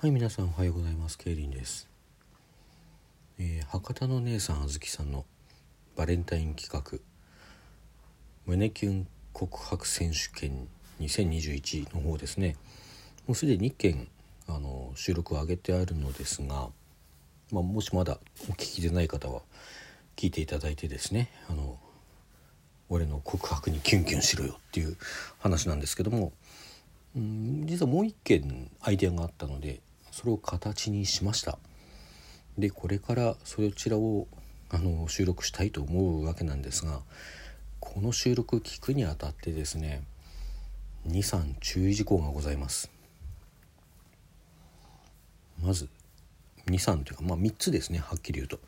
[0.00, 1.18] はい皆さんおはようございます。
[1.18, 1.86] ケイリンです、
[3.38, 5.26] えー博多の姉さんあずきさんの
[5.94, 6.98] バレンタイン企画
[8.46, 10.68] 胸キュン告白選手権
[11.00, 12.56] 2021の方ですね。
[13.26, 14.08] もうすでに1件
[14.48, 16.70] あの収録を上げてあるのですが、
[17.52, 19.42] まあ、もしまだお聞きでない方は
[20.16, 21.78] 聞いていただいてですねあの
[22.88, 24.96] 俺の告白にキュンキュンしろよっていう
[25.40, 26.32] 話なんですけども
[27.14, 31.58] うん実はもう一件アイデアがあったのでそれを形にしました。
[32.58, 34.26] でこれからそちらを
[34.70, 37.00] あの収録したいと思うわけなんですが
[37.80, 40.02] この収録聞くにあたってですね
[41.08, 42.90] 23注意事項がございます。
[45.62, 45.88] まず
[46.66, 48.58] 23というかまあ3つですねはっきり言うと。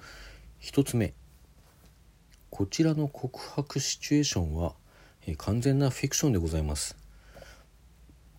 [0.61, 1.13] 1つ目
[2.55, 4.75] こちらの告白シチュエーションは、
[5.27, 7.02] え完全なフィクションでございます。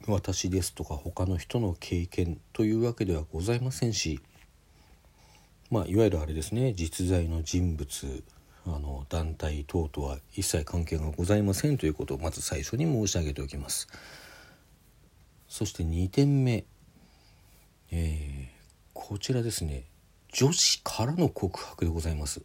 [0.07, 4.20] 私ですとか他の人の経験というわけではございませんし
[5.72, 8.23] まあいわゆるあれですね実在の人物
[8.66, 13.88] あの団体等とは一切関係がございませんということをまず最初に申し上げておきます。
[15.50, 16.66] そして2点目、
[17.91, 18.53] えー
[18.94, 19.83] こちらですね。
[20.31, 22.41] 女子からの告白でございます。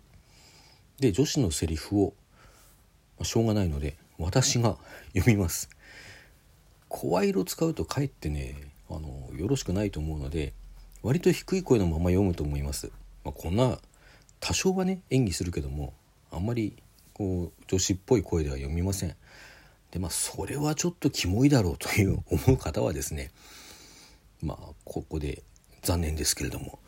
[0.98, 2.14] で女子のセリフを
[3.18, 4.76] ましょうがないので私が
[5.14, 5.70] 読みます。
[6.88, 8.56] 声色使うとかえってね
[8.90, 10.52] あのよろしくないと思うので
[11.02, 12.90] 割と低い声のまま読むと思います、
[13.24, 13.78] まあ、こんな
[14.40, 15.94] 多少はね演技するけども
[16.30, 16.76] あんまり
[17.12, 19.16] こう女子っぽい声では読みません。
[19.90, 23.30] でまあそれはちょっとキモいだろうという 思う方はですね
[24.42, 25.42] まあここで
[25.82, 26.78] 残念ですけれども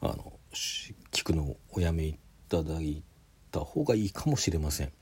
[0.00, 3.02] あの聞くのをおやめいただい
[3.52, 4.92] た方がいいかもしれません。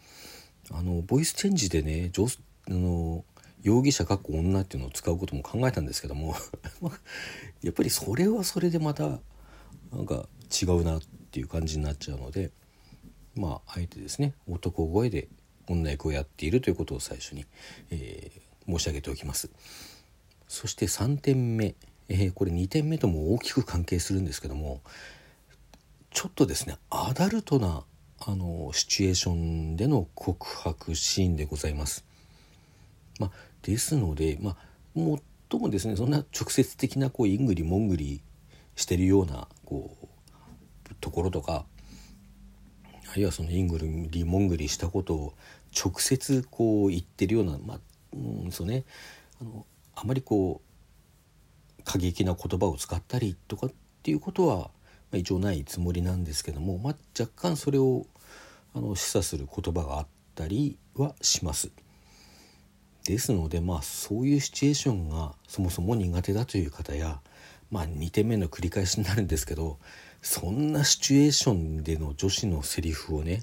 [0.71, 3.25] あのボイスチェンジでねあの
[3.65, 6.37] 容疑者かっこ女っていうのを使うことも考えたんですけども
[7.63, 9.21] やっぱりそれはそれでまた
[9.91, 10.29] なんか
[10.63, 12.53] 違うなっていう感じになっちゃうので
[13.35, 15.29] まああえてですね男声で
[15.67, 17.45] 女役をやっているということを最初に、
[17.91, 19.51] えー申し上げておきます。
[20.49, 21.75] そして3点目、
[22.09, 24.83] えーこれ2点目とも大きく関係するんですけども
[26.11, 27.85] ちょっとですねアダルトな
[28.21, 32.05] あのシチュエーションでの告白シーンでございます。
[33.21, 33.31] まあ、
[33.65, 34.57] ですので、まあ、
[34.95, 38.23] もっともですねそんな直接的なこうイングリモングリ
[38.77, 41.65] してるようなこうところとか
[43.11, 45.35] あるいはそのイングリモングリしたことを
[45.75, 47.81] 直接こう言ってるようなまあ、
[48.13, 48.85] うん、そうね
[49.41, 50.61] あのあまりこ
[51.79, 54.71] う過激な言葉を使ったりとかっていうことは、ま
[55.15, 58.07] あ、一応ないつもりなんですけども、まあ、若干それを
[58.75, 61.71] あの示唆する言葉があったりはします。
[63.05, 67.21] ですのでまあそういうシチュエーションがそもそも苦手だという方や
[67.71, 69.79] まあ2点目の繰り返しになるんですけど
[70.23, 73.43] そんなシチュエーションでの女子のセリフをね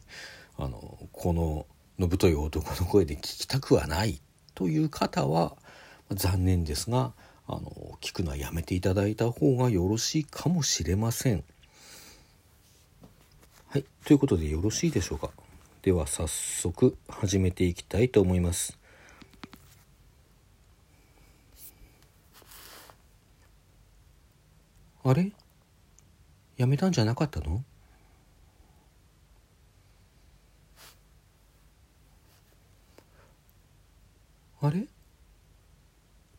[0.58, 1.66] あのこの
[2.00, 4.20] のぶとい男の声で聞きたくはない
[4.56, 5.56] という方は
[6.10, 7.14] 残念ですが
[7.48, 11.44] あの聞くのはやめていただいた方がよろしいかもしれません。
[13.68, 15.30] はいということでよろしいでしょうか
[15.82, 18.81] では早速始めていきたいと思います。
[25.04, 25.32] あれ？
[26.58, 27.64] やめたんじゃなかったの？
[34.62, 34.86] あれ？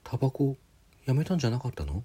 [0.04, 0.56] タバコ？
[1.06, 2.04] やめたんじゃなかったの？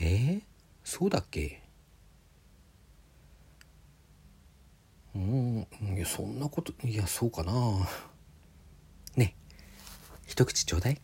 [0.00, 0.42] えー、
[0.82, 1.62] そうだっけ？
[5.14, 7.52] うんいやそんなこといやそうかな。
[9.14, 9.36] ね
[10.26, 11.00] 一口ちょうだい。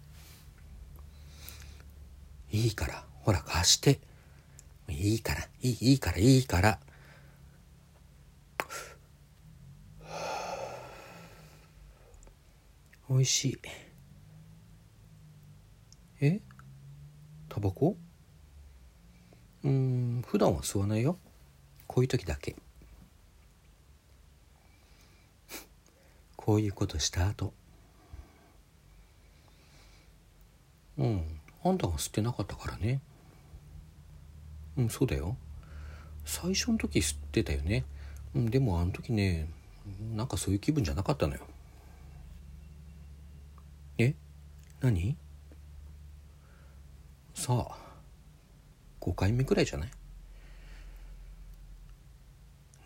[2.59, 4.01] いいからほら貸して。
[4.89, 6.81] いいからいいいいからいいから。
[13.09, 13.59] おいしい。
[16.21, 16.41] え？
[17.49, 17.97] タバコ？
[19.65, 21.17] うん普段は吸わないよ。
[21.87, 22.57] こういう時だけ。
[26.37, 27.53] こういうことした後。
[30.99, 31.38] うん。
[31.65, 33.01] あんたが吸ってなかったからね。
[34.77, 35.37] うんそうだよ。
[36.25, 37.85] 最初の時吸ってたよね。
[38.35, 39.49] うんでもあの時ね
[40.15, 41.41] なんかそういう気分じゃなかったのよ。
[43.99, 44.15] え？
[44.81, 45.17] 何？
[47.35, 47.77] さあ
[49.01, 49.91] 5回目くらいじゃない？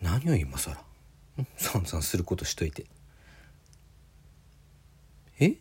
[0.01, 0.75] 何を今更。
[0.77, 2.87] ん散々することしといて。
[5.41, 5.57] え？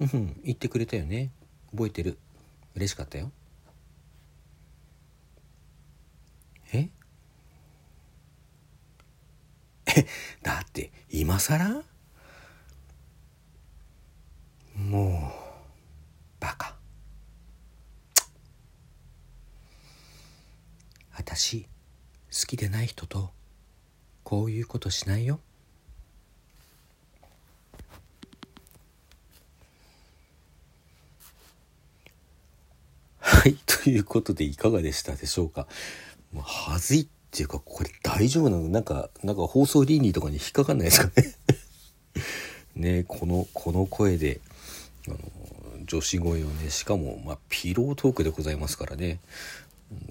[0.00, 1.30] うん言ってくれたよね。
[1.72, 2.18] 覚えてる。
[2.74, 3.30] 嬉しかったよ。
[6.72, 6.88] え？
[10.42, 11.82] だって今更？
[14.76, 15.32] も
[16.38, 16.76] うバカ。
[21.12, 23.30] 私好きでない人と
[24.22, 25.40] こういうことしないよ。
[33.40, 35.66] はいということでいかがでしたでしょうか？
[36.30, 38.68] もうはずいっていうかこれ大丈夫なの？
[38.68, 41.34] なんかなんか放送倫理とかに引っかかんないですかね？
[43.00, 44.40] ねこのこの声で
[45.08, 45.18] あの
[45.86, 49.20] 女子声をねしかも、まあ、ピロートークでございますからね。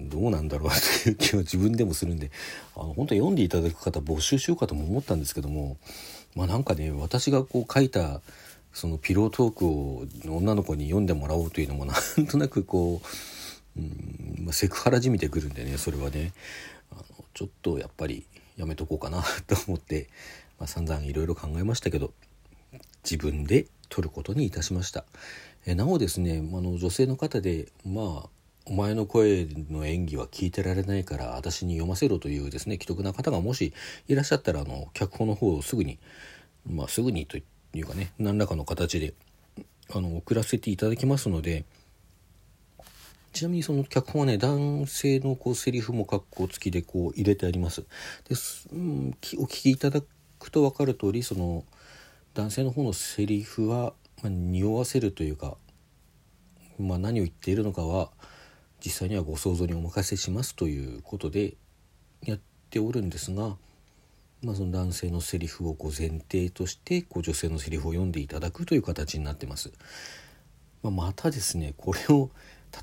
[0.00, 0.70] どうなんだろう
[1.04, 2.32] という気は 自分でもするんで。
[2.74, 5.76] あの本当読んでいただく方募集しようかとも思ったんですけども
[6.34, 8.20] まあなんかね私がこう書いた
[8.72, 13.02] そのピロートークを女の子に読んでもらおうというのもな んとなくこ
[13.76, 16.32] う、うんまあ、セクハラじみてくるんでねそれはね
[16.92, 18.24] あのちょっとやっぱり
[18.56, 20.08] やめとこうかなと思って、
[20.58, 22.12] まあ、散々いろいろ考えましたけど
[23.04, 25.04] 自分で取ることにいたしました。
[25.66, 28.28] えなおですねあの女性の方でまあ
[28.66, 33.72] お前の声の演技は聞いてられないから私に読ませろというですね既得な方がもし
[34.08, 35.98] いらっしゃったらあの脚本の方をすぐに
[36.66, 39.14] まあすぐにと言っていうかね何らかの形で
[39.92, 41.64] あの送らせていただきますので
[43.32, 47.82] ちなみにその脚本はね男性のこうセリフも括弧付きでこう入れてあります。
[48.28, 48.34] で、
[48.72, 50.00] うん、お聞きいただ
[50.38, 51.64] くと分かる通りその
[52.34, 55.56] 男性の方のセリフは、まあ、匂わせるというか、
[56.78, 58.10] まあ、何を言っているのかは
[58.84, 61.54] 実際にはご想像にお任せしますということで
[62.24, 62.40] やっ
[62.70, 63.56] ておるんですが、
[64.42, 69.70] まあ、その男性のセリフをこう前提としてこう女性のセリフを読んでいただくという形になってます。
[70.82, 72.30] まあ、またですねこれを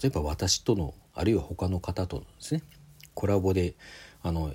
[0.01, 2.62] 例えば私とのあるいは他の方とですね
[3.15, 3.75] コラボで
[4.21, 4.54] あの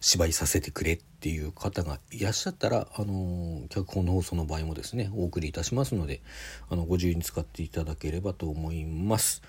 [0.00, 6.20] 芝居させてくれっていう方がいらっしゃったら、あの脚本の放送の場合もですねお送りいたしますので
[6.68, 9.42] あのご自由に使っていただければと思います。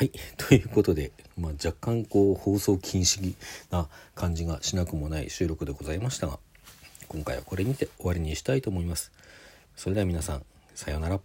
[0.00, 0.12] はい。
[0.38, 3.34] ということで、まあ、若干こう放送禁止
[3.70, 6.38] な感じがしなくもない収録でございましたが、
[7.08, 9.12] 今回はこれにて終わりにしたいと思います。
[9.76, 10.44] それでは皆さん、
[10.74, 11.20] さようなら。